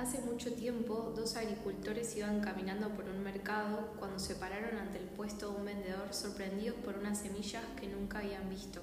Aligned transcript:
Hace 0.00 0.22
mucho 0.22 0.54
tiempo, 0.54 1.12
dos 1.14 1.36
agricultores 1.36 2.16
iban 2.16 2.40
caminando 2.40 2.88
por 2.88 3.04
un 3.04 3.22
mercado 3.22 3.92
cuando 3.98 4.18
se 4.18 4.34
pararon 4.34 4.78
ante 4.78 4.96
el 4.96 5.04
puesto 5.04 5.50
de 5.50 5.58
un 5.58 5.66
vendedor 5.66 6.14
sorprendidos 6.14 6.76
por 6.76 6.96
unas 6.96 7.18
semillas 7.18 7.62
que 7.78 7.86
nunca 7.86 8.20
habían 8.20 8.48
visto. 8.48 8.80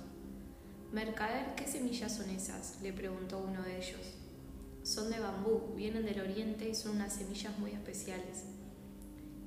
Mercader, 0.92 1.56
¿qué 1.56 1.66
semillas 1.66 2.16
son 2.16 2.30
esas? 2.30 2.80
le 2.84 2.94
preguntó 2.94 3.40
uno 3.40 3.64
de 3.64 3.80
ellos. 3.80 4.00
Son 4.84 5.10
de 5.10 5.20
bambú, 5.20 5.74
vienen 5.76 6.06
del 6.06 6.22
oriente 6.22 6.70
y 6.70 6.76
son 6.76 6.98
unas 6.98 7.14
semillas 7.14 7.58
muy 7.58 7.72
especiales. 7.72 8.44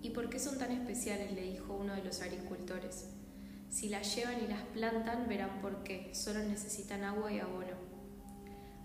¿Y 0.02 0.10
por 0.10 0.28
qué 0.28 0.40
son 0.40 0.58
tan 0.58 0.72
especiales? 0.72 1.30
le 1.30 1.52
dijo 1.52 1.74
uno 1.74 1.94
de 1.94 2.02
los 2.02 2.20
agricultores. 2.20 3.04
Si 3.68 3.88
las 3.88 4.12
llevan 4.16 4.42
y 4.42 4.48
las 4.48 4.62
plantan, 4.74 5.28
verán 5.28 5.60
por 5.62 5.84
qué, 5.84 6.12
solo 6.16 6.40
necesitan 6.40 7.04
agua 7.04 7.32
y 7.32 7.38
abono. 7.38 7.99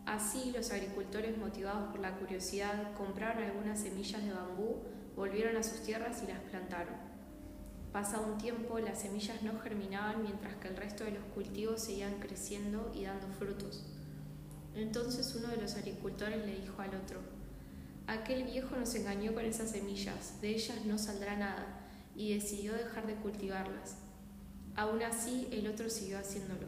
Así, 0.06 0.52
los 0.52 0.72
agricultores, 0.72 1.38
motivados 1.38 1.90
por 1.92 2.00
la 2.00 2.16
curiosidad, 2.18 2.94
compraron 2.96 3.44
algunas 3.44 3.80
semillas 3.80 4.24
de 4.24 4.34
bambú, 4.34 4.84
volvieron 5.16 5.58
a 5.58 5.64
sus 5.64 5.82
tierras 5.82 6.22
y 6.24 6.28
las 6.28 6.40
plantaron. 6.42 6.96
Pasado 7.92 8.28
un 8.28 8.38
tiempo, 8.38 8.78
las 8.78 9.02
semillas 9.02 9.42
no 9.42 9.60
germinaban 9.60 10.22
mientras 10.22 10.56
que 10.58 10.68
el 10.68 10.78
resto 10.78 11.06
de 11.06 11.12
los 11.12 11.24
cultivos 11.34 11.82
seguían 11.82 12.20
creciendo 12.20 12.92
y 12.94 13.06
dando 13.06 13.28
frutos. 13.40 13.84
Entonces 14.76 15.34
uno 15.36 15.48
de 15.48 15.58
los 15.58 15.76
agricultores 15.76 16.46
le 16.46 16.60
dijo 16.60 16.82
al 16.82 16.94
otro, 16.96 17.22
Aquel 18.08 18.44
viejo 18.44 18.76
nos 18.76 18.94
engañó 18.94 19.34
con 19.34 19.46
esas 19.46 19.72
semillas, 19.72 20.40
de 20.42 20.50
ellas 20.50 20.86
no 20.86 21.00
saldrá 21.00 21.36
nada, 21.36 21.66
y 22.16 22.36
decidió 22.36 22.74
dejar 22.74 23.08
de 23.08 23.16
cultivarlas. 23.16 23.98
Aún 24.76 25.02
así, 25.02 25.48
el 25.52 25.68
otro 25.68 25.90
siguió 25.90 26.20
haciéndolo. 26.20 26.68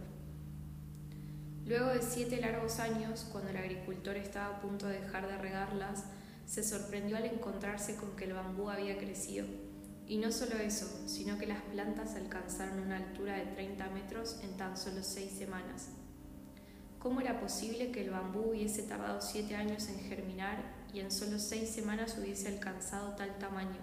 Luego 1.67 1.89
de 1.89 2.01
siete 2.01 2.39
largos 2.39 2.79
años, 2.79 3.27
cuando 3.29 3.49
el 3.49 3.57
agricultor 3.57 4.15
estaba 4.15 4.55
a 4.55 4.61
punto 4.61 4.87
de 4.87 5.01
dejar 5.01 5.27
de 5.27 5.37
regarlas, 5.37 6.05
se 6.45 6.63
sorprendió 6.63 7.17
al 7.17 7.25
encontrarse 7.25 7.97
con 7.97 8.15
que 8.15 8.23
el 8.23 8.33
bambú 8.33 8.69
había 8.69 8.97
crecido. 8.97 9.45
Y 10.07 10.17
no 10.17 10.31
solo 10.31 10.55
eso, 10.55 10.87
sino 11.07 11.37
que 11.37 11.45
las 11.45 11.61
plantas 11.63 12.15
alcanzaron 12.15 12.79
una 12.79 12.95
altura 12.95 13.35
de 13.35 13.47
30 13.47 13.89
metros 13.89 14.39
en 14.43 14.55
tan 14.55 14.77
solo 14.77 15.03
seis 15.03 15.31
semanas. 15.31 15.89
¿Cómo 16.99 17.19
era 17.19 17.41
posible 17.41 17.91
que 17.91 18.05
el 18.05 18.11
bambú 18.11 18.51
hubiese 18.51 18.83
tardado 18.83 19.19
siete 19.19 19.57
años 19.57 19.89
en 19.89 19.99
germinar 19.99 20.63
y 20.93 21.01
en 21.01 21.11
solo 21.11 21.37
seis 21.37 21.69
semanas 21.69 22.17
hubiese 22.17 22.47
alcanzado 22.47 23.13
tal 23.15 23.37
tamaño? 23.39 23.81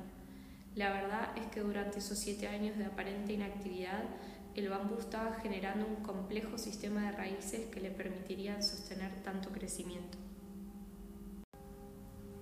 La 0.74 0.90
verdad 0.90 1.36
es 1.36 1.46
que 1.48 1.60
durante 1.60 1.98
esos 1.98 2.18
siete 2.18 2.48
años 2.48 2.78
de 2.78 2.86
aparente 2.86 3.34
inactividad, 3.34 4.04
el 4.54 4.68
bambú 4.68 4.96
estaba 4.98 5.34
generando 5.34 5.86
un 5.86 5.96
complejo 5.96 6.58
sistema 6.58 7.02
de 7.02 7.12
raíces 7.12 7.66
que 7.66 7.80
le 7.80 7.90
permitirían 7.90 8.62
sostener 8.62 9.10
tanto 9.22 9.50
crecimiento. 9.50 10.16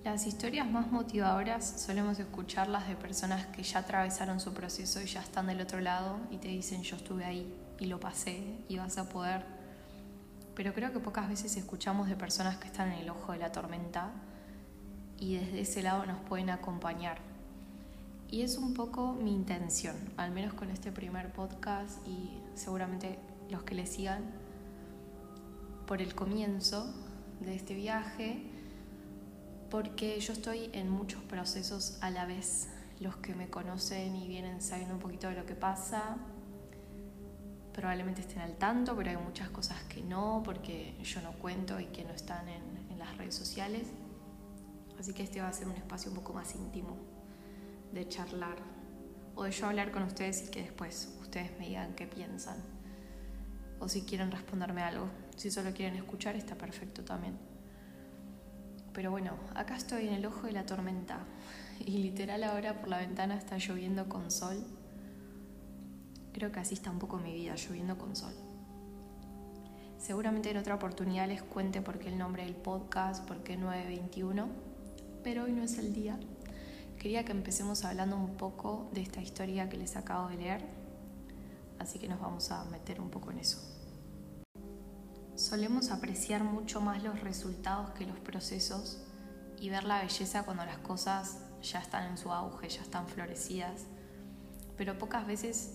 Las 0.03 0.27
historias 0.27 0.69
más 0.69 0.91
motivadoras 0.91 1.81
solemos 1.81 2.19
escucharlas 2.19 2.87
de 2.87 2.95
personas 2.95 3.45
que 3.47 3.63
ya 3.63 3.79
atravesaron 3.79 4.39
su 4.39 4.53
proceso 4.53 5.01
y 5.01 5.05
ya 5.05 5.21
están 5.21 5.47
del 5.47 5.61
otro 5.61 5.79
lado 5.79 6.19
y 6.29 6.37
te 6.37 6.49
dicen 6.49 6.83
yo 6.83 6.97
estuve 6.97 7.23
ahí 7.23 7.55
y 7.79 7.85
lo 7.85 7.99
pasé 7.99 8.65
y 8.67 8.77
vas 8.77 8.97
a 8.97 9.07
poder. 9.07 9.45
Pero 10.55 10.73
creo 10.73 10.91
que 10.91 10.99
pocas 10.99 11.29
veces 11.29 11.55
escuchamos 11.55 12.09
de 12.09 12.15
personas 12.15 12.57
que 12.57 12.67
están 12.67 12.91
en 12.91 12.99
el 12.99 13.09
ojo 13.09 13.31
de 13.31 13.39
la 13.39 13.51
tormenta 13.51 14.11
y 15.17 15.37
desde 15.37 15.61
ese 15.61 15.81
lado 15.81 16.05
nos 16.05 16.19
pueden 16.21 16.49
acompañar 16.49 17.32
y 18.33 18.41
es 18.41 18.57
un 18.57 18.73
poco 18.73 19.13
mi 19.13 19.31
intención, 19.31 19.95
al 20.17 20.31
menos 20.31 20.55
con 20.55 20.71
este 20.71 20.91
primer 20.91 21.31
podcast 21.31 21.99
y 22.07 22.31
seguramente 22.55 23.19
los 23.51 23.61
que 23.61 23.75
le 23.75 23.85
sigan, 23.85 24.23
por 25.85 26.01
el 26.01 26.15
comienzo 26.15 26.91
de 27.41 27.53
este 27.53 27.75
viaje, 27.75 28.41
porque 29.69 30.19
yo 30.19 30.33
estoy 30.33 30.71
en 30.73 30.89
muchos 30.89 31.21
procesos 31.21 31.99
a 32.01 32.09
la 32.09 32.25
vez. 32.25 32.69
Los 32.99 33.17
que 33.17 33.35
me 33.35 33.51
conocen 33.51 34.15
y 34.15 34.27
vienen 34.27 34.63
sabiendo 34.63 34.95
un 34.95 34.99
poquito 34.99 35.27
de 35.27 35.35
lo 35.35 35.45
que 35.45 35.53
pasa, 35.53 36.17
probablemente 37.71 38.21
estén 38.21 38.39
al 38.39 38.55
tanto, 38.55 38.95
pero 38.95 39.11
hay 39.11 39.17
muchas 39.17 39.51
cosas 39.51 39.83
que 39.83 40.01
no, 40.01 40.41
porque 40.43 40.97
yo 41.03 41.21
no 41.21 41.33
cuento 41.33 41.79
y 41.79 41.85
que 41.85 42.03
no 42.03 42.13
están 42.13 42.49
en, 42.49 42.97
las 42.97 43.15
redes 43.15 43.35
sociales. 43.35 43.89
Así 44.99 45.13
que 45.13 45.21
este 45.21 45.39
va 45.39 45.49
a 45.49 45.53
ser 45.53 45.67
un 45.67 45.75
espacio 45.75 46.09
un 46.09 46.15
poco 46.15 46.33
más 46.33 46.55
íntimo 46.55 47.12
de 47.93 48.07
charlar 48.07 48.57
o 49.35 49.43
de 49.43 49.51
yo 49.51 49.67
hablar 49.67 49.91
con 49.91 50.03
ustedes 50.03 50.47
y 50.47 50.51
que 50.51 50.63
después 50.63 51.17
ustedes 51.21 51.57
me 51.59 51.67
digan 51.67 51.93
qué 51.95 52.07
piensan 52.07 52.57
o 53.79 53.87
si 53.87 54.03
quieren 54.03 54.31
responderme 54.31 54.81
algo. 54.81 55.07
Si 55.35 55.51
solo 55.51 55.73
quieren 55.73 55.95
escuchar 55.95 56.35
está 56.35 56.55
perfecto 56.55 57.03
también. 57.03 57.37
Pero 58.93 59.11
bueno, 59.11 59.33
acá 59.55 59.75
estoy 59.75 60.07
en 60.07 60.13
el 60.13 60.25
ojo 60.25 60.47
de 60.47 60.53
la 60.53 60.65
tormenta 60.65 61.19
y 61.79 61.97
literal 61.97 62.43
ahora 62.43 62.79
por 62.79 62.89
la 62.89 62.99
ventana 62.99 63.35
está 63.35 63.57
lloviendo 63.57 64.07
con 64.07 64.31
sol. 64.31 64.63
Creo 66.31 66.51
que 66.51 66.59
así 66.59 66.73
está 66.73 66.89
un 66.89 66.99
poco 66.99 67.17
mi 67.17 67.33
vida, 67.33 67.55
lloviendo 67.55 67.97
con 67.97 68.15
sol. 68.15 68.33
Seguramente 69.97 70.49
en 70.49 70.57
otra 70.57 70.75
oportunidad 70.75 71.27
les 71.27 71.43
cuente 71.43 71.81
por 71.81 71.99
qué 71.99 72.09
el 72.09 72.17
nombre 72.17 72.43
del 72.43 72.55
podcast, 72.55 73.25
por 73.25 73.43
qué 73.43 73.55
921, 73.55 74.47
pero 75.23 75.43
hoy 75.43 75.53
no 75.53 75.63
es 75.63 75.77
el 75.77 75.93
día 75.93 76.19
quería 77.03 77.25
que 77.25 77.33
empecemos 77.33 77.83
hablando 77.83 78.15
un 78.15 78.37
poco 78.37 78.89
de 78.93 79.01
esta 79.01 79.19
historia 79.19 79.67
que 79.67 79.75
les 79.75 79.97
acabo 79.97 80.29
de 80.29 80.37
leer, 80.37 80.61
así 81.77 81.99
que 81.99 82.07
nos 82.07 82.21
vamos 82.21 82.49
a 82.49 82.63
meter 82.63 83.01
un 83.01 83.09
poco 83.09 83.29
en 83.31 83.39
eso. 83.39 83.57
Solemos 85.35 85.91
apreciar 85.91 86.45
mucho 86.45 86.79
más 86.79 87.03
los 87.03 87.19
resultados 87.19 87.89
que 87.89 88.05
los 88.05 88.17
procesos 88.19 89.03
y 89.59 89.69
ver 89.69 89.83
la 89.83 90.01
belleza 90.01 90.43
cuando 90.43 90.63
las 90.63 90.77
cosas 90.77 91.39
ya 91.61 91.79
están 91.79 92.09
en 92.09 92.17
su 92.17 92.31
auge, 92.31 92.69
ya 92.69 92.81
están 92.81 93.05
florecidas, 93.09 93.81
pero 94.77 94.97
pocas 94.97 95.27
veces 95.27 95.73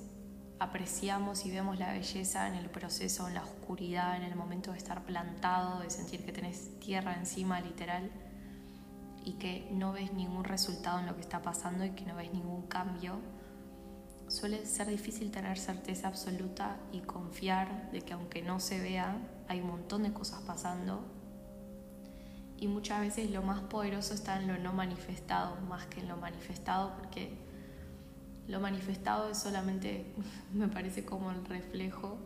apreciamos 0.58 1.44
y 1.44 1.50
vemos 1.50 1.78
la 1.78 1.92
belleza 1.92 2.48
en 2.48 2.54
el 2.54 2.70
proceso, 2.70 3.28
en 3.28 3.34
la 3.34 3.44
oscuridad, 3.44 4.16
en 4.16 4.22
el 4.22 4.34
momento 4.34 4.72
de 4.72 4.78
estar 4.78 5.04
plantado, 5.04 5.80
de 5.80 5.90
sentir 5.90 6.24
que 6.24 6.32
tenés 6.32 6.80
tierra 6.80 7.16
encima 7.18 7.60
literal 7.60 8.10
y 9.28 9.32
que 9.32 9.68
no 9.70 9.92
ves 9.92 10.14
ningún 10.14 10.44
resultado 10.44 11.00
en 11.00 11.06
lo 11.06 11.14
que 11.14 11.20
está 11.20 11.42
pasando 11.42 11.84
y 11.84 11.90
que 11.90 12.06
no 12.06 12.16
ves 12.16 12.32
ningún 12.32 12.62
cambio, 12.62 13.20
suele 14.26 14.64
ser 14.64 14.86
difícil 14.86 15.30
tener 15.30 15.58
certeza 15.58 16.08
absoluta 16.08 16.78
y 16.92 17.00
confiar 17.00 17.90
de 17.92 18.00
que 18.00 18.14
aunque 18.14 18.40
no 18.40 18.58
se 18.58 18.80
vea, 18.80 19.18
hay 19.46 19.60
un 19.60 19.66
montón 19.66 20.04
de 20.04 20.14
cosas 20.14 20.40
pasando. 20.46 21.04
Y 22.56 22.68
muchas 22.68 23.00
veces 23.00 23.30
lo 23.30 23.42
más 23.42 23.60
poderoso 23.60 24.14
está 24.14 24.40
en 24.40 24.48
lo 24.48 24.56
no 24.56 24.72
manifestado, 24.72 25.56
más 25.68 25.84
que 25.86 26.00
en 26.00 26.08
lo 26.08 26.16
manifestado, 26.16 26.96
porque 26.96 27.36
lo 28.46 28.60
manifestado 28.60 29.30
es 29.30 29.36
solamente, 29.36 30.14
me 30.54 30.68
parece 30.68 31.04
como 31.04 31.32
el 31.32 31.44
reflejo 31.44 32.16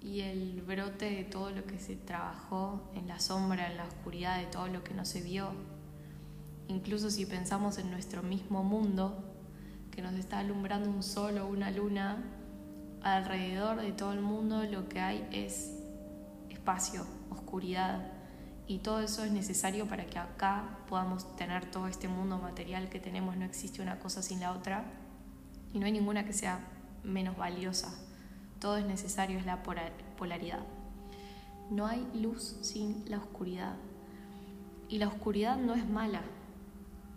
y 0.00 0.22
el 0.22 0.62
brote 0.62 1.10
de 1.10 1.22
todo 1.22 1.50
lo 1.50 1.64
que 1.64 1.78
se 1.78 1.94
trabajó 1.94 2.90
en 2.96 3.06
la 3.06 3.20
sombra, 3.20 3.70
en 3.70 3.76
la 3.76 3.84
oscuridad, 3.84 4.40
de 4.40 4.46
todo 4.46 4.66
lo 4.66 4.82
que 4.82 4.92
no 4.92 5.04
se 5.04 5.22
vio, 5.22 5.52
Incluso 6.68 7.10
si 7.10 7.26
pensamos 7.26 7.78
en 7.78 7.90
nuestro 7.90 8.22
mismo 8.22 8.62
mundo, 8.62 9.24
que 9.90 10.02
nos 10.02 10.14
está 10.14 10.40
alumbrando 10.40 10.90
un 10.90 11.02
sol 11.02 11.38
o 11.38 11.46
una 11.46 11.70
luna, 11.70 12.22
alrededor 13.02 13.80
de 13.80 13.92
todo 13.92 14.12
el 14.12 14.20
mundo 14.20 14.64
lo 14.64 14.88
que 14.88 15.00
hay 15.00 15.26
es 15.30 15.72
espacio, 16.50 17.06
oscuridad, 17.30 18.12
y 18.68 18.78
todo 18.78 19.00
eso 19.00 19.22
es 19.22 19.30
necesario 19.30 19.86
para 19.86 20.06
que 20.06 20.18
acá 20.18 20.78
podamos 20.88 21.36
tener 21.36 21.70
todo 21.70 21.86
este 21.86 22.08
mundo 22.08 22.38
material 22.38 22.88
que 22.88 22.98
tenemos. 22.98 23.36
No 23.36 23.44
existe 23.44 23.80
una 23.80 24.00
cosa 24.00 24.22
sin 24.22 24.40
la 24.40 24.52
otra 24.52 24.84
y 25.72 25.78
no 25.78 25.86
hay 25.86 25.92
ninguna 25.92 26.24
que 26.24 26.32
sea 26.32 26.58
menos 27.04 27.36
valiosa. 27.36 27.94
Todo 28.58 28.76
es 28.76 28.84
necesario, 28.84 29.38
es 29.38 29.46
la 29.46 29.62
polaridad. 29.62 30.64
No 31.70 31.86
hay 31.86 32.08
luz 32.14 32.56
sin 32.62 33.04
la 33.08 33.18
oscuridad. 33.18 33.76
Y 34.88 34.98
la 34.98 35.08
oscuridad 35.08 35.56
no 35.56 35.74
es 35.74 35.88
mala, 35.88 36.22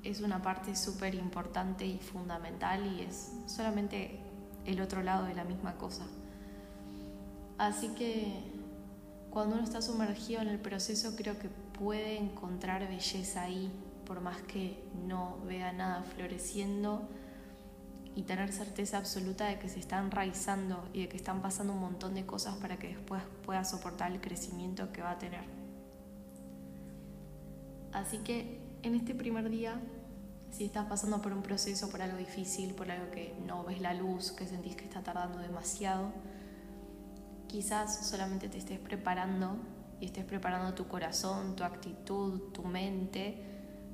es 0.04 0.22
una 0.22 0.42
parte 0.42 0.76
súper 0.76 1.16
importante 1.16 1.86
y 1.86 1.98
fundamental 2.00 2.86
y 2.96 3.02
es 3.02 3.32
solamente 3.48 4.20
el 4.66 4.82
otro 4.82 5.04
lado 5.04 5.26
de 5.26 5.34
la 5.34 5.44
misma 5.44 5.76
cosa. 5.76 6.06
Así 7.58 7.90
que 7.90 8.52
cuando 9.30 9.56
uno 9.56 9.64
está 9.64 9.82
sumergido 9.82 10.42
en 10.42 10.48
el 10.48 10.60
proceso 10.60 11.16
creo 11.16 11.38
que 11.38 11.50
puede 11.50 12.18
encontrar 12.18 12.88
belleza 12.88 13.44
ahí, 13.44 13.72
por 14.06 14.22
más 14.22 14.42
que 14.44 14.84
no 15.06 15.38
vea 15.46 15.72
nada 15.72 16.04
floreciendo 16.04 17.08
y 18.16 18.24
tener 18.24 18.52
certeza 18.52 18.98
absoluta 18.98 19.46
de 19.46 19.60
que 19.60 19.70
se 19.70 19.80
están 19.80 20.06
enraizando 20.06 20.84
y 20.94 21.02
de 21.02 21.10
que 21.10 21.18
están 21.18 21.42
pasando 21.42 21.74
un 21.74 21.80
montón 21.80 22.16
de 22.16 22.26
cosas 22.26 22.56
para 22.56 22.78
que 22.78 22.88
después 22.88 23.22
pueda 23.46 23.64
soportar 23.64 24.12
el 24.12 24.20
crecimiento 24.20 24.92
que 24.92 25.02
va 25.02 25.12
a 25.12 25.20
tener. 25.20 25.44
Así 27.92 28.20
que 28.20 28.59
en 28.84 28.96
este 28.96 29.14
primer 29.14 29.50
día, 29.50 29.80
si 30.52 30.66
estás 30.66 30.88
pasando 30.88 31.22
por 31.22 31.34
un 31.34 31.44
proceso, 31.44 31.90
por 31.90 32.02
algo 32.02 32.18
difícil, 32.18 32.74
por 32.74 32.90
algo 32.90 33.12
que 33.12 33.36
no 33.46 33.64
ves 33.64 33.82
la 33.82 33.94
luz, 33.94 34.32
que 34.32 34.48
sentís 34.48 34.76
que 34.76 34.86
está 34.86 35.04
tardando 35.04 35.40
demasiado, 35.40 36.12
quizás 37.48 38.08
solamente 38.08 38.50
te 38.50 38.58
estés 38.58 38.80
preparando 38.80 39.58
y 40.00 40.06
estés 40.06 40.26
preparando 40.26 40.74
tu 40.74 40.88
corazón, 40.88 41.56
tu 41.56 41.64
actitud, 41.64 42.52
tu 42.52 42.64
mente 42.64 43.44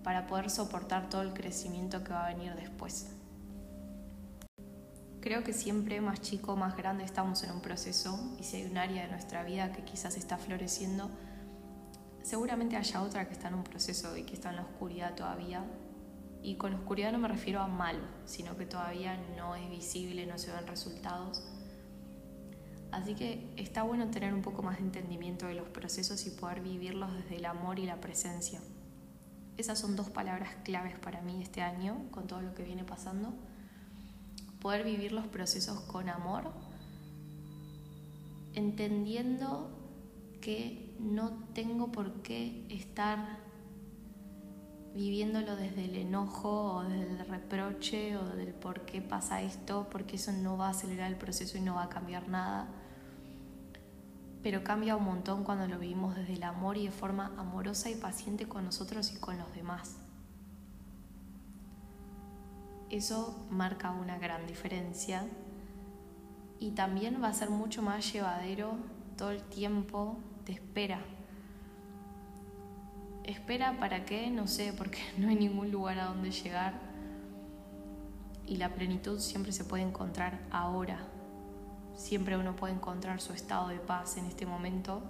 para 0.04 0.28
poder 0.28 0.50
soportar 0.50 1.10
todo 1.10 1.24
el 1.24 1.34
crecimiento 1.34 2.04
que 2.04 2.14
va 2.14 2.28
a 2.28 2.34
venir 2.34 2.54
después. 2.56 3.08
Creo 5.20 5.44
que 5.44 5.54
siempre 5.54 6.00
más 6.02 6.22
chico, 6.22 6.56
más 6.56 6.78
grande 6.78 7.04
estamos 7.04 7.44
en 7.44 7.52
un 7.52 7.62
proceso 7.62 8.20
y 8.40 8.44
si 8.44 8.58
hay 8.58 8.66
un 8.66 8.78
área 8.78 9.02
de 9.04 9.10
nuestra 9.10 9.44
vida 9.44 9.72
que 9.72 9.84
quizás 9.84 10.16
está 10.18 10.38
floreciendo, 10.38 11.10
seguramente 12.26 12.76
haya 12.76 13.04
otra 13.04 13.28
que 13.28 13.34
está 13.34 13.48
en 13.50 13.54
un 13.54 13.64
proceso 13.64 14.18
y 14.18 14.24
que 14.24 14.34
está 14.34 14.50
en 14.50 14.58
la 14.58 14.64
oscuridad 14.64 15.16
todavía. 15.16 15.64
Y 16.42 16.56
con 16.56 16.74
oscuridad 16.74 17.12
no 17.12 17.20
me 17.20 17.28
refiero 17.28 17.62
a 17.62 17.68
malo, 17.68 18.04
sino 18.26 18.58
que 18.58 18.66
todavía 18.66 19.18
no 19.38 19.56
es 19.56 19.70
visible, 19.70 20.26
no 20.26 20.38
se 20.38 20.52
ven 20.52 20.68
resultados. 20.68 21.44
Así 22.92 23.14
que 23.14 23.54
está 23.56 23.84
bueno 23.84 24.10
tener 24.10 24.34
un 24.34 24.42
poco 24.42 24.64
más 24.64 24.78
de 24.78 24.84
entendimiento 24.84 25.46
de 25.46 25.54
los 25.56 25.70
procesos 25.70 26.26
y 26.28 26.32
poder 26.32 26.62
vivirlos 26.62 27.14
desde 27.14 27.38
el 27.38 27.46
amor 27.46 27.80
y 27.80 27.86
la 27.86 28.02
presencia. 28.02 28.60
Esas 29.58 29.80
son 29.80 29.96
dos 29.96 30.10
palabras 30.10 30.50
claves 30.64 30.98
para 31.00 31.22
mí 31.22 31.42
este 31.42 31.62
año, 31.62 32.08
con 32.12 32.28
todo 32.28 32.42
lo 32.42 32.54
que 32.56 32.64
viene 32.64 32.84
pasando 32.84 33.34
poder 34.66 34.84
vivir 34.84 35.12
los 35.12 35.28
procesos 35.28 35.80
con 35.82 36.10
amor, 36.10 36.52
entendiendo 38.56 39.75
que 40.46 40.94
no 41.00 41.32
tengo 41.56 41.92
por 41.92 42.22
qué 42.22 42.68
estar 42.70 43.40
viviéndolo 44.94 45.56
desde 45.56 45.86
el 45.86 45.96
enojo 45.96 46.76
o 46.76 46.84
desde 46.84 47.10
el 47.10 47.28
reproche 47.28 48.16
o 48.16 48.24
del 48.24 48.54
por 48.54 48.82
qué 48.82 49.02
pasa 49.02 49.42
esto, 49.42 49.88
porque 49.90 50.18
eso 50.18 50.32
no 50.34 50.56
va 50.56 50.68
a 50.68 50.70
acelerar 50.70 51.10
el 51.12 51.18
proceso 51.18 51.58
y 51.58 51.62
no 51.62 51.74
va 51.74 51.86
a 51.86 51.90
cambiar 51.90 52.30
nada. 52.30 52.68
Pero 54.44 54.64
cambia 54.64 54.96
un 54.96 55.06
montón 55.06 55.44
cuando 55.44 55.68
lo 55.68 55.80
vivimos 55.80 56.16
desde 56.16 56.34
el 56.34 56.44
amor 56.44 56.78
y 56.78 56.86
de 56.86 56.92
forma 56.92 57.34
amorosa 57.40 57.90
y 57.90 57.96
paciente 57.96 58.48
con 58.48 58.66
nosotros 58.66 59.12
y 59.14 59.16
con 59.18 59.40
los 59.40 59.52
demás. 59.56 59.98
Eso 62.92 63.48
marca 63.50 63.90
una 63.90 64.20
gran 64.20 64.46
diferencia 64.46 65.28
y 66.60 66.72
también 66.74 67.20
va 67.20 67.30
a 67.30 67.34
ser 67.34 67.50
mucho 67.50 67.82
más 67.82 68.14
llevadero 68.14 68.76
todo 69.18 69.32
el 69.32 69.42
tiempo 69.42 70.20
de 70.46 70.54
espera. 70.54 71.00
Espera 73.24 73.80
para 73.80 74.06
qué, 74.06 74.30
no 74.30 74.48
sé, 74.48 74.74
porque 74.78 75.00
no 75.18 75.30
hay 75.30 75.36
ningún 75.36 75.72
lugar 75.72 76.00
a 76.00 76.06
donde 76.06 76.32
llegar 76.32 76.74
y 78.46 78.58
la 78.58 78.70
plenitud 78.76 79.20
siempre 79.20 79.52
se 79.52 79.64
puede 79.64 79.84
encontrar 79.84 80.40
ahora. 80.52 81.00
Siempre 81.96 82.38
uno 82.38 82.56
puede 82.56 82.74
encontrar 82.74 83.22
su 83.22 83.34
estado 83.34 83.70
de 83.70 83.80
paz 83.80 84.18
en 84.18 84.26
este 84.26 84.46
momento 84.46 85.02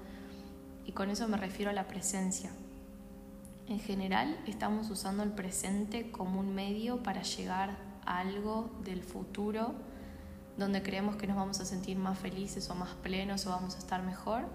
y 0.85 0.91
con 0.91 1.09
eso 1.09 1.27
me 1.27 1.37
refiero 1.37 1.71
a 1.71 1.73
la 1.73 1.87
presencia. 1.87 2.51
En 3.67 3.79
general 3.79 4.39
estamos 4.45 4.89
usando 4.91 5.23
el 5.23 5.31
presente 5.31 6.11
como 6.11 6.39
un 6.39 6.53
medio 6.53 7.01
para 7.01 7.23
llegar 7.23 7.77
a 8.05 8.19
algo 8.19 8.69
del 8.83 9.01
futuro 9.01 9.73
donde 10.57 10.81
creemos 10.81 11.15
que 11.15 11.27
nos 11.27 11.35
vamos 11.35 11.59
a 11.59 11.65
sentir 11.65 11.97
más 11.97 12.17
felices 12.17 12.69
o 12.69 12.75
más 12.75 12.91
plenos 12.95 13.45
o 13.45 13.49
vamos 13.49 13.75
a 13.75 13.79
estar 13.79 14.03
mejor, 14.03 14.45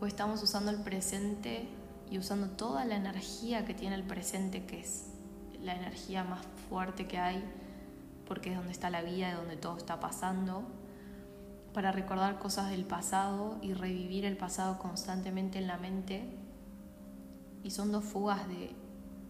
o 0.00 0.06
estamos 0.06 0.42
usando 0.42 0.70
el 0.70 0.78
presente 0.78 1.68
y 2.10 2.18
usando 2.18 2.48
toda 2.50 2.84
la 2.84 2.96
energía 2.96 3.64
que 3.64 3.74
tiene 3.74 3.94
el 3.94 4.04
presente, 4.04 4.64
que 4.64 4.80
es 4.80 5.06
la 5.62 5.74
energía 5.74 6.24
más 6.24 6.44
fuerte 6.68 7.06
que 7.06 7.18
hay, 7.18 7.42
porque 8.26 8.50
es 8.50 8.56
donde 8.56 8.72
está 8.72 8.90
la 8.90 9.02
vida, 9.02 9.28
de 9.28 9.34
donde 9.34 9.56
todo 9.56 9.76
está 9.76 10.00
pasando, 10.00 10.62
para 11.72 11.92
recordar 11.92 12.38
cosas 12.38 12.70
del 12.70 12.84
pasado 12.84 13.58
y 13.62 13.74
revivir 13.74 14.24
el 14.24 14.36
pasado 14.36 14.78
constantemente 14.78 15.58
en 15.58 15.66
la 15.66 15.76
mente 15.76 16.24
y 17.66 17.70
son 17.70 17.90
dos 17.90 18.04
fugas 18.04 18.46
de 18.48 18.70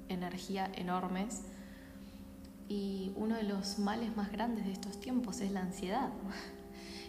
energía 0.09 0.71
enormes. 0.77 1.43
Y 2.69 3.13
uno 3.17 3.37
de 3.37 3.45
los 3.45 3.79
males 3.79 4.15
más 4.17 4.31
grandes 4.31 4.67
de 4.67 4.73
estos 4.73 5.01
tiempos 5.01 5.41
es 5.41 5.53
la 5.53 5.61
ansiedad. 5.61 6.11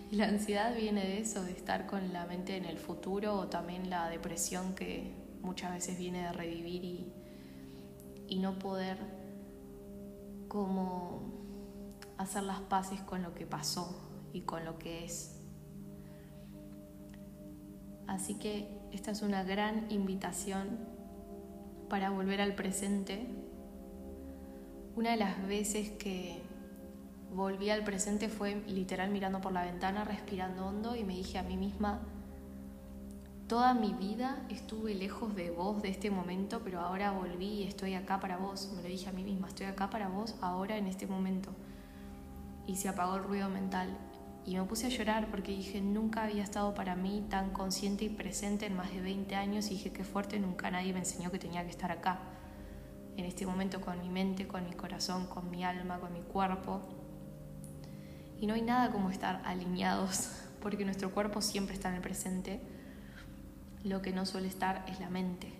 La 0.12 0.25
ansiedad 0.25 0.75
viene 0.75 1.01
de 1.04 1.19
eso, 1.19 1.44
de 1.44 1.51
estar 1.51 1.86
con 1.86 2.13
la 2.13 2.25
mente 2.25 2.56
en 2.56 2.65
el 2.65 2.77
futuro 2.77 3.36
o 3.36 3.48
también 3.48 3.89
la 3.89 4.09
depresión 4.09 4.74
que 4.74 5.13
muchas 5.42 5.74
veces 5.74 5.98
viene 5.98 6.24
de 6.24 6.31
revivir 6.31 6.83
y, 6.83 7.13
y 8.27 8.39
no 8.39 8.57
poder 8.57 8.98
como 10.48 11.21
hacer 12.18 12.44
las 12.44 12.62
paces 12.62 13.01
con 13.01 13.21
lo 13.21 13.33
que 13.33 13.45
pasó 13.45 14.30
y 14.31 14.42
con 14.42 14.63
lo 14.63 14.77
que 14.77 15.04
es. 15.04 15.42
Así 18.07 18.36
que 18.36 18.80
esta 18.94 19.12
es 19.12 19.21
una 19.21 19.44
gran 19.44 19.92
invitación 19.92 20.80
para 21.89 22.09
volver 22.09 22.39
al 22.39 22.56
presente. 22.56 23.27
Una 24.95 25.12
de 25.12 25.18
las 25.18 25.45
veces 25.48 25.89
que 25.92 26.46
volví 27.33 27.69
al 27.69 27.83
presente 27.83 28.29
fue 28.29 28.62
literal 28.68 29.09
mirando 29.09 29.41
por 29.41 29.51
la 29.51 29.63
ventana, 29.63 30.03
respirando 30.03 30.65
hondo 30.65 30.95
y 30.95 31.03
me 31.03 31.15
dije 31.15 31.38
a 31.38 31.44
mí 31.44 31.57
misma, 31.57 32.00
toda 33.47 33.74
mi 33.74 33.94
vida 33.94 34.44
estuve 34.50 34.94
lejos 34.94 35.35
de 35.35 35.51
vos, 35.51 35.81
de 35.81 35.89
este 35.89 36.12
momento, 36.12 36.62
pero 36.63 36.81
ahora 36.81 37.12
volví 37.12 37.47
y 37.47 37.63
estoy 37.63 37.94
acá 37.94 38.19
para 38.19 38.38
vos. 38.38 38.71
Me 38.75 38.81
lo 38.81 38.88
dije 38.89 39.09
a 39.09 39.13
mí 39.13 39.24
misma, 39.24 39.47
estoy 39.47 39.68
acá 39.68 39.89
para 39.89 40.09
vos 40.09 40.35
ahora 40.41 40.77
en 40.77 40.88
este 40.88 41.07
momento. 41.07 41.51
Y 42.65 42.75
se 42.75 42.89
apagó 42.89 43.15
el 43.15 43.24
ruido 43.24 43.50
mental 43.50 43.97
y 44.45 44.56
me 44.56 44.63
puse 44.63 44.88
a 44.88 44.89
llorar 44.89 45.27
porque 45.30 45.51
dije, 45.51 45.81
nunca 45.81 46.23
había 46.23 46.44
estado 46.44 46.73
para 46.73 46.95
mí 46.95 47.25
tan 47.30 47.51
consciente 47.51 48.06
y 48.06 48.09
presente 48.09 48.65
en 48.65 48.75
más 48.75 48.91
de 48.94 49.01
20 49.01 49.35
años 49.35 49.68
y 49.68 49.71
dije, 49.71 49.91
qué 49.91 50.03
fuerte, 50.03 50.39
nunca 50.39 50.71
nadie 50.71 50.94
me 50.94 51.00
enseñó 51.00 51.31
que 51.31 51.38
tenía 51.38 51.63
que 51.63 51.69
estar 51.69 51.91
acá, 51.91 52.19
en 53.18 53.25
este 53.25 53.45
momento 53.45 53.81
con 53.81 54.00
mi 54.00 54.09
mente, 54.09 54.47
con 54.47 54.63
mi 54.63 54.71
corazón, 54.71 55.27
con 55.27 55.50
mi 55.50 55.65
alma, 55.65 56.00
con 56.00 56.13
mi 56.13 56.21
cuerpo. 56.21 56.81
Y 58.39 58.47
no 58.47 58.53
hay 58.53 58.61
nada 58.61 58.91
como 58.91 59.09
estar 59.09 59.41
alineados, 59.45 60.31
porque 60.61 60.85
nuestro 60.85 61.11
cuerpo 61.11 61.41
siempre 61.41 61.75
está 61.75 61.89
en 61.89 61.95
el 61.95 62.01
presente, 62.01 62.61
lo 63.83 64.01
que 64.01 64.11
no 64.11 64.25
suele 64.25 64.47
estar 64.47 64.85
es 64.87 64.99
la 64.99 65.09
mente. 65.09 65.53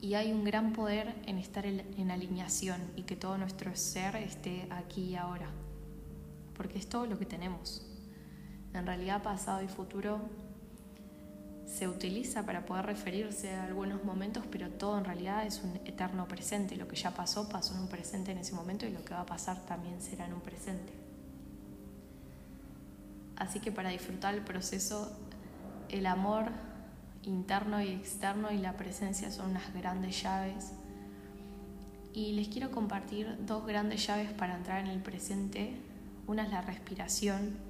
Y 0.00 0.14
hay 0.14 0.32
un 0.32 0.44
gran 0.44 0.72
poder 0.72 1.14
en 1.26 1.38
estar 1.38 1.66
en 1.66 2.10
alineación 2.10 2.80
y 2.96 3.02
que 3.02 3.16
todo 3.16 3.36
nuestro 3.36 3.74
ser 3.76 4.16
esté 4.16 4.66
aquí 4.70 5.10
y 5.10 5.16
ahora 5.16 5.50
porque 6.60 6.76
es 6.76 6.86
todo 6.86 7.06
lo 7.06 7.18
que 7.18 7.24
tenemos. 7.24 7.82
En 8.74 8.84
realidad 8.84 9.22
pasado 9.22 9.62
y 9.62 9.66
futuro 9.66 10.20
se 11.70 11.86
utiliza 11.88 12.44
para 12.44 12.66
poder 12.66 12.86
referirse 12.86 13.54
a 13.54 13.64
algunos 13.64 14.02
momentos, 14.04 14.44
pero 14.50 14.68
todo 14.70 14.98
en 14.98 15.04
realidad 15.04 15.46
es 15.46 15.62
un 15.62 15.76
eterno 15.84 16.26
presente. 16.26 16.76
Lo 16.76 16.88
que 16.88 16.96
ya 16.96 17.12
pasó 17.12 17.48
pasó 17.48 17.74
en 17.74 17.82
un 17.82 17.88
presente 17.88 18.32
en 18.32 18.38
ese 18.38 18.54
momento 18.54 18.86
y 18.86 18.90
lo 18.90 19.04
que 19.04 19.14
va 19.14 19.20
a 19.20 19.26
pasar 19.26 19.64
también 19.66 20.02
será 20.02 20.26
en 20.26 20.34
un 20.34 20.40
presente. 20.40 20.92
Así 23.36 23.60
que 23.60 23.70
para 23.70 23.90
disfrutar 23.90 24.34
el 24.34 24.42
proceso, 24.42 25.16
el 25.88 26.06
amor 26.06 26.46
interno 27.22 27.80
y 27.80 27.88
externo 27.88 28.50
y 28.50 28.58
la 28.58 28.76
presencia 28.76 29.30
son 29.30 29.50
unas 29.50 29.72
grandes 29.72 30.20
llaves. 30.22 30.72
Y 32.12 32.32
les 32.32 32.48
quiero 32.48 32.72
compartir 32.72 33.38
dos 33.46 33.64
grandes 33.64 34.04
llaves 34.04 34.32
para 34.32 34.56
entrar 34.56 34.80
en 34.80 34.88
el 34.88 35.00
presente 35.00 35.76
una 36.26 36.42
es 36.44 36.50
la 36.50 36.62
respiración. 36.62 37.69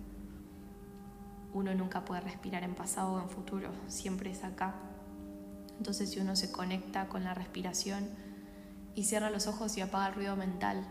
Uno 1.52 1.74
nunca 1.74 2.04
puede 2.04 2.20
respirar 2.20 2.62
en 2.62 2.74
pasado 2.74 3.14
o 3.14 3.20
en 3.20 3.28
futuro, 3.28 3.70
siempre 3.88 4.30
es 4.30 4.44
acá. 4.44 4.74
Entonces 5.78 6.10
si 6.10 6.20
uno 6.20 6.36
se 6.36 6.52
conecta 6.52 7.08
con 7.08 7.24
la 7.24 7.34
respiración 7.34 8.08
y 8.94 9.04
cierra 9.04 9.30
los 9.30 9.46
ojos 9.46 9.76
y 9.76 9.80
apaga 9.80 10.08
el 10.08 10.14
ruido 10.14 10.36
mental 10.36 10.84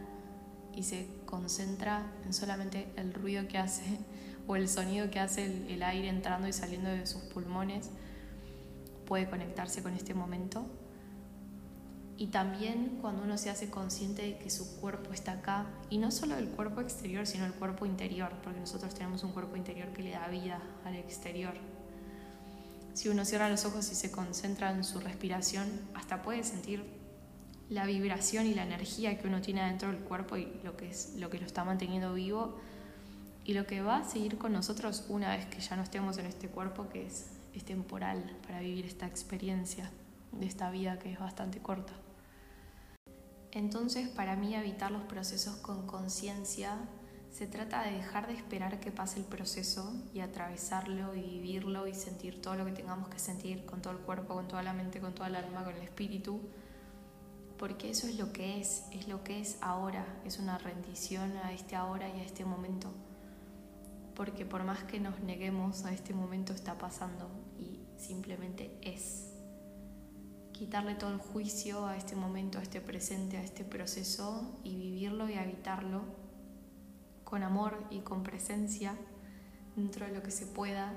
y 0.73 0.83
se 0.83 1.07
concentra 1.25 2.11
en 2.25 2.33
solamente 2.33 2.91
el 2.95 3.13
ruido 3.13 3.47
que 3.47 3.57
hace 3.57 3.99
o 4.47 4.55
el 4.55 4.67
sonido 4.67 5.11
que 5.11 5.19
hace 5.19 5.45
el, 5.45 5.69
el 5.69 5.83
aire 5.83 6.09
entrando 6.09 6.47
y 6.47 6.53
saliendo 6.53 6.89
de 6.89 7.05
sus 7.05 7.21
pulmones, 7.23 7.91
puede 9.05 9.29
conectarse 9.29 9.83
con 9.83 9.93
este 9.93 10.13
momento 10.13 10.65
y 12.19 12.27
también 12.27 12.97
cuando 12.99 13.23
uno 13.23 13.37
se 13.37 13.49
hace 13.49 13.69
consciente 13.69 14.23
de 14.23 14.37
que 14.37 14.49
su 14.49 14.81
cuerpo 14.81 15.13
está 15.13 15.31
acá, 15.31 15.67
y 15.89 15.99
no 15.99 16.11
solo 16.11 16.37
el 16.37 16.49
cuerpo 16.49 16.81
exterior, 16.81 17.25
sino 17.25 17.45
el 17.45 17.53
cuerpo 17.53 17.85
interior, 17.85 18.33
porque 18.43 18.59
nosotros 18.59 18.93
tenemos 18.93 19.23
un 19.23 19.31
cuerpo 19.31 19.55
interior 19.55 19.87
que 19.93 20.03
le 20.03 20.11
da 20.11 20.27
vida 20.27 20.61
al 20.83 20.95
exterior. 20.97 21.53
Si 22.93 23.07
uno 23.07 23.23
cierra 23.23 23.49
los 23.49 23.63
ojos 23.63 23.89
y 23.93 23.95
se 23.95 24.11
concentra 24.11 24.69
en 24.69 24.83
su 24.83 24.99
respiración, 24.99 25.69
hasta 25.93 26.21
puede 26.21 26.43
sentir 26.43 26.83
la 27.69 27.85
vibración 27.85 28.47
y 28.47 28.53
la 28.53 28.63
energía 28.63 29.17
que 29.17 29.25
uno 29.25 29.39
tiene 29.41 29.63
dentro 29.63 29.89
del 29.89 29.99
cuerpo 29.99 30.35
y 30.35 30.59
lo 30.65 30.75
que 30.75 30.89
es 30.89 31.13
lo 31.15 31.29
que 31.29 31.39
lo 31.39 31.45
está 31.45 31.63
manteniendo 31.63 32.13
vivo 32.13 32.59
y 33.45 33.53
lo 33.53 33.65
que 33.65 33.81
va 33.81 33.97
a 33.97 34.03
seguir 34.03 34.37
con 34.37 34.51
nosotros 34.51 35.05
una 35.07 35.37
vez 35.37 35.45
que 35.45 35.61
ya 35.61 35.77
no 35.77 35.83
estemos 35.83 36.17
en 36.17 36.25
este 36.25 36.49
cuerpo 36.49 36.89
que 36.89 37.05
es, 37.05 37.27
es 37.53 37.63
temporal 37.63 38.37
para 38.45 38.59
vivir 38.59 38.85
esta 38.85 39.07
experiencia 39.07 39.89
de 40.33 40.47
esta 40.47 40.69
vida 40.69 40.99
que 40.99 41.13
es 41.13 41.19
bastante 41.19 41.59
corta. 41.59 41.93
Entonces, 43.51 44.07
para 44.09 44.35
mí, 44.35 44.55
habitar 44.55 44.91
los 44.91 45.03
procesos 45.03 45.55
con 45.57 45.87
conciencia 45.87 46.77
Se 47.31 47.45
trata 47.45 47.83
de 47.83 47.91
dejar 47.91 48.25
de 48.27 48.33
esperar 48.33 48.79
que 48.79 48.91
pase 48.91 49.19
el 49.19 49.25
proceso 49.25 49.93
y 50.15 50.21
atravesarlo 50.21 51.15
y 51.15 51.21
vivirlo 51.21 51.85
y 51.85 51.93
sentir 51.93 52.41
todo 52.41 52.55
lo 52.55 52.65
que 52.65 52.71
tengamos 52.71 53.07
que 53.09 53.19
sentir 53.19 53.65
con 53.65 53.83
todo 53.83 53.93
el 53.93 53.99
cuerpo, 53.99 54.33
con 54.33 54.47
toda 54.47 54.63
la 54.63 54.73
mente, 54.73 54.99
con 54.99 55.13
toda 55.13 55.27
el 55.29 55.35
alma, 55.35 55.63
con 55.63 55.75
el 55.75 55.83
espíritu, 55.83 56.41
porque 57.59 57.91
eso 57.91 58.07
es 58.07 58.17
lo 58.17 58.33
que 58.33 58.59
es, 58.59 58.85
es 58.91 59.07
lo 59.07 59.23
que 59.23 59.39
es 59.41 59.57
ahora, 59.61 60.05
es 60.25 60.39
una 60.39 60.57
rendición 60.57 61.37
a 61.43 61.53
este 61.53 61.75
ahora 61.75 62.09
y 62.09 62.19
a 62.19 62.23
este 62.23 62.45
momento, 62.45 62.91
porque 64.15 64.43
por 64.43 64.63
más 64.63 64.83
que 64.85 64.99
nos 64.99 65.19
neguemos 65.19 65.85
a 65.85 65.93
este 65.93 66.15
momento 66.15 66.53
está 66.53 66.79
pasando 66.79 67.29
y 67.59 67.79
simplemente 67.95 68.75
es. 68.81 69.38
Quitarle 70.59 70.95
todo 70.95 71.13
el 71.13 71.19
juicio 71.19 71.85
a 71.85 71.95
este 71.95 72.17
momento, 72.17 72.59
a 72.59 72.61
este 72.61 72.81
presente, 72.81 73.37
a 73.37 73.41
este 73.41 73.63
proceso 73.63 74.59
y 74.65 74.75
vivirlo 74.75 75.29
y 75.29 75.35
habitarlo 75.35 76.01
con 77.23 77.43
amor 77.43 77.81
y 77.89 77.99
con 77.99 78.23
presencia 78.23 78.93
dentro 79.77 80.05
de 80.05 80.11
lo 80.11 80.21
que 80.21 80.31
se 80.31 80.45
pueda. 80.45 80.91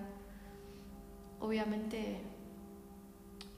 Obviamente 1.38 2.22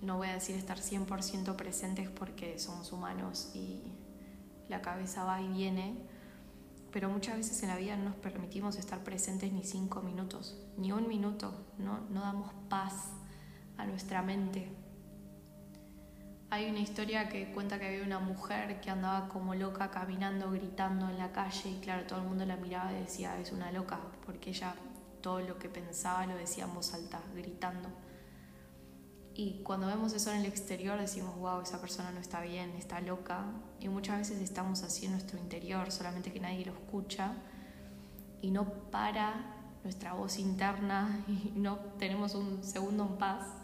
no 0.02 0.18
voy 0.18 0.28
a 0.28 0.34
decir 0.34 0.56
estar 0.56 0.76
100% 0.76 1.56
presentes 1.56 2.10
porque 2.10 2.58
somos 2.58 2.92
humanos 2.92 3.52
y 3.54 3.80
la 4.68 4.82
cabeza 4.82 5.24
va 5.24 5.40
y 5.40 5.48
viene, 5.48 5.96
pero 6.92 7.08
muchas 7.08 7.38
veces 7.38 7.62
en 7.62 7.70
la 7.70 7.78
vida 7.78 7.96
no 7.96 8.10
nos 8.10 8.16
permitimos 8.16 8.76
estar 8.76 9.02
presentes 9.04 9.50
ni 9.54 9.64
cinco 9.64 10.02
minutos, 10.02 10.62
ni 10.76 10.92
un 10.92 11.08
minuto, 11.08 11.64
no, 11.78 12.00
no 12.10 12.20
damos 12.20 12.52
paz 12.68 13.08
a 13.78 13.86
nuestra 13.86 14.20
mente. 14.20 14.83
Hay 16.54 16.70
una 16.70 16.78
historia 16.78 17.28
que 17.28 17.50
cuenta 17.50 17.80
que 17.80 17.88
había 17.88 18.04
una 18.04 18.20
mujer 18.20 18.80
que 18.80 18.88
andaba 18.88 19.28
como 19.28 19.56
loca 19.56 19.90
caminando, 19.90 20.52
gritando 20.52 21.10
en 21.10 21.18
la 21.18 21.32
calle 21.32 21.68
y 21.68 21.80
claro, 21.80 22.06
todo 22.06 22.20
el 22.20 22.28
mundo 22.28 22.46
la 22.46 22.54
miraba 22.54 22.92
y 22.92 23.00
decía, 23.00 23.36
es 23.40 23.50
una 23.50 23.72
loca, 23.72 23.98
porque 24.24 24.50
ella 24.50 24.72
todo 25.20 25.40
lo 25.40 25.58
que 25.58 25.68
pensaba 25.68 26.24
lo 26.26 26.36
decía 26.36 26.62
en 26.62 26.72
voz 26.72 26.94
alta, 26.94 27.20
gritando. 27.34 27.88
Y 29.34 29.64
cuando 29.64 29.88
vemos 29.88 30.12
eso 30.12 30.30
en 30.30 30.42
el 30.42 30.46
exterior 30.46 30.96
decimos, 30.96 31.36
wow, 31.38 31.60
esa 31.60 31.80
persona 31.80 32.12
no 32.12 32.20
está 32.20 32.40
bien, 32.42 32.70
está 32.76 33.00
loca. 33.00 33.46
Y 33.80 33.88
muchas 33.88 34.18
veces 34.18 34.40
estamos 34.40 34.84
así 34.84 35.06
en 35.06 35.10
nuestro 35.10 35.40
interior, 35.40 35.90
solamente 35.90 36.32
que 36.32 36.38
nadie 36.38 36.64
lo 36.64 36.72
escucha 36.72 37.32
y 38.42 38.52
no 38.52 38.64
para 38.92 39.56
nuestra 39.82 40.12
voz 40.12 40.38
interna 40.38 41.24
y 41.26 41.50
no 41.56 41.78
tenemos 41.98 42.36
un 42.36 42.62
segundo 42.62 43.06
en 43.06 43.18
paz. 43.18 43.63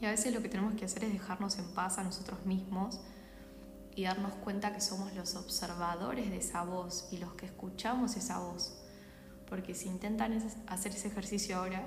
Y 0.00 0.06
a 0.06 0.10
veces 0.10 0.32
lo 0.32 0.42
que 0.42 0.48
tenemos 0.48 0.74
que 0.74 0.84
hacer 0.84 1.04
es 1.04 1.12
dejarnos 1.12 1.58
en 1.58 1.66
paz 1.74 1.98
a 1.98 2.04
nosotros 2.04 2.44
mismos 2.46 3.00
y 3.96 4.04
darnos 4.04 4.32
cuenta 4.34 4.72
que 4.72 4.80
somos 4.80 5.12
los 5.14 5.34
observadores 5.34 6.30
de 6.30 6.36
esa 6.36 6.62
voz 6.62 7.08
y 7.10 7.18
los 7.18 7.34
que 7.34 7.46
escuchamos 7.46 8.16
esa 8.16 8.38
voz. 8.38 8.78
Porque 9.48 9.74
si 9.74 9.88
intentan 9.88 10.40
hacer 10.68 10.92
ese 10.92 11.08
ejercicio 11.08 11.56
ahora, 11.56 11.84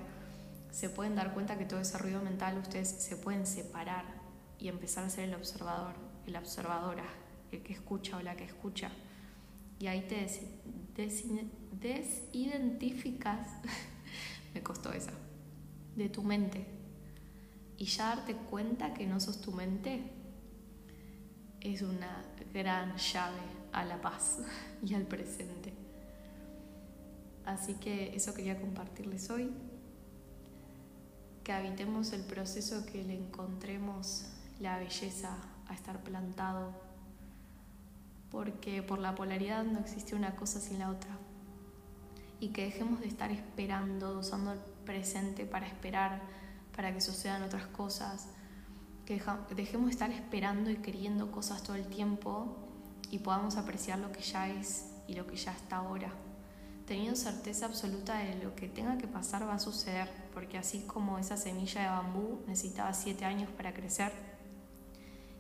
se 0.72 0.90
pueden 0.90 1.16
dar 1.16 1.34
cuenta 1.34 1.58
que 1.58 1.66
todo 1.66 1.80
ese 1.80 1.98
ruido 1.98 2.22
mental 2.22 2.58
ustedes 2.58 2.90
se 2.90 3.16
pueden 3.16 3.46
separar 3.46 4.04
y 4.60 4.68
empezar 4.68 5.06
a 5.06 5.10
ser 5.10 5.30
el 5.30 5.36
observador, 5.36 5.94
la 6.26 6.40
observadora, 6.40 7.06
el 7.52 7.64
que 7.64 7.72
escucha 7.74 8.18
o 8.18 8.22
la 8.22 8.36
que 8.36 8.44
escucha. 8.44 8.92
Y 9.80 9.88
ahí 9.88 10.02
te 10.02 10.28
desidentificas, 11.80 13.48
me 14.54 14.62
costó 14.62 14.92
esa, 14.92 15.14
de 15.96 16.10
tu 16.10 16.24
mente. 16.24 16.81
Y 17.82 17.86
ya 17.86 18.10
darte 18.16 18.36
cuenta 18.36 18.94
que 18.94 19.08
no 19.08 19.20
sos 19.20 19.42
tu 19.42 19.52
mente 19.54 20.04
es 21.62 21.82
una 21.82 22.24
gran 22.54 22.96
llave 22.96 23.42
a 23.72 23.84
la 23.84 24.00
paz 24.00 24.38
y 24.86 24.94
al 24.94 25.08
presente. 25.08 25.74
Así 27.44 27.74
que 27.74 28.16
eso 28.16 28.36
quería 28.36 28.62
compartirles 28.62 29.32
hoy 29.32 29.50
que 31.44 31.54
habitemos 31.54 32.14
el 32.14 32.22
proceso, 32.22 32.86
que 32.86 33.04
le 33.04 33.16
encontremos 33.16 34.28
la 34.60 34.78
belleza 34.78 35.36
a 35.68 35.74
estar 35.74 36.04
plantado, 36.04 36.80
porque 38.30 38.84
por 38.84 39.00
la 39.00 39.16
polaridad 39.16 39.64
no 39.64 39.80
existe 39.80 40.14
una 40.14 40.36
cosa 40.36 40.60
sin 40.60 40.78
la 40.78 40.92
otra. 40.92 41.18
Y 42.40 42.50
que 42.50 42.66
dejemos 42.66 43.00
de 43.00 43.08
estar 43.08 43.32
esperando, 43.32 44.20
usando 44.20 44.54
el 44.54 44.60
presente 44.86 45.48
para 45.48 45.66
esperar, 45.66 46.22
para 46.82 46.96
que 46.96 47.02
sucedan 47.02 47.44
otras 47.44 47.68
cosas. 47.68 48.26
Que 49.06 49.22
dejemos 49.56 49.86
de 49.86 49.92
estar 49.92 50.10
esperando 50.10 50.72
y 50.72 50.78
queriendo 50.78 51.32
cosas 51.32 51.62
todo 51.62 51.76
el 51.76 51.86
tiempo 51.86 52.58
y 53.12 53.20
podamos 53.20 53.56
apreciar 53.56 54.00
lo 54.00 54.12
que 54.12 54.22
ya 54.24 54.50
es 54.50 54.88
y 55.08 55.14
lo 55.14 55.28
que 55.28 55.36
ya 55.36 55.52
está 55.52 55.78
ahora 55.78 56.12
teniendo 56.88 57.16
certeza 57.16 57.68
absoluta 57.68 58.18
de 58.18 58.44
lo 58.44 58.56
que 58.56 58.68
tenga 58.68 58.98
que 58.98 59.08
pasar 59.08 59.48
va 59.48 59.54
a 59.54 59.60
suceder, 59.60 60.10
porque 60.34 60.58
así 60.58 60.82
como 60.82 61.20
esa 61.20 61.38
semilla 61.38 61.84
de 61.84 61.88
bambú 61.88 62.42
necesitaba 62.48 62.94
siete 62.94 63.24
años 63.24 63.50
para 63.50 63.74
crecer, 63.74 64.12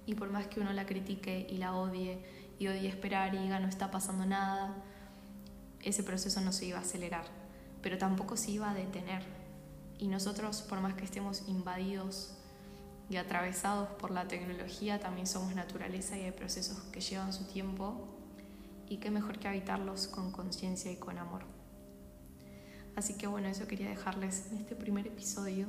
y 0.05 0.15
por 0.15 0.29
más 0.31 0.47
que 0.47 0.61
uno 0.61 0.71
la 0.71 0.85
critique 0.85 1.45
y 1.49 1.57
la 1.57 1.75
odie, 1.75 2.23
y 2.57 2.67
odie 2.67 2.87
esperar 2.87 3.33
y 3.33 3.39
diga 3.39 3.59
no 3.59 3.67
está 3.67 3.91
pasando 3.91 4.25
nada, 4.25 4.77
ese 5.81 6.03
proceso 6.03 6.39
no 6.39 6.53
se 6.53 6.67
iba 6.67 6.77
a 6.77 6.83
acelerar, 6.83 7.25
pero 7.81 7.97
tampoco 7.97 8.37
se 8.37 8.51
iba 8.51 8.69
a 8.69 8.73
detener. 8.73 9.40
Y 10.01 10.07
nosotros, 10.07 10.63
por 10.63 10.81
más 10.81 10.95
que 10.95 11.05
estemos 11.05 11.47
invadidos 11.47 12.33
y 13.07 13.17
atravesados 13.17 13.87
por 13.99 14.09
la 14.09 14.27
tecnología, 14.27 14.99
también 14.99 15.27
somos 15.27 15.53
naturaleza 15.53 16.17
y 16.17 16.21
hay 16.21 16.31
procesos 16.31 16.79
que 16.91 17.01
llevan 17.01 17.31
su 17.31 17.43
tiempo 17.45 18.07
y 18.89 18.97
qué 18.97 19.11
mejor 19.11 19.37
que 19.37 19.47
habitarlos 19.47 20.07
con 20.07 20.31
conciencia 20.31 20.91
y 20.91 20.95
con 20.95 21.19
amor. 21.19 21.43
Así 22.95 23.13
que 23.13 23.27
bueno, 23.27 23.47
eso 23.47 23.67
quería 23.67 23.89
dejarles 23.89 24.47
en 24.51 24.57
este 24.57 24.75
primer 24.75 25.05
episodio 25.05 25.67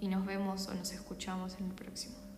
y 0.00 0.08
nos 0.08 0.26
vemos 0.26 0.66
o 0.66 0.74
nos 0.74 0.92
escuchamos 0.92 1.56
en 1.60 1.66
el 1.66 1.74
próximo. 1.74 2.31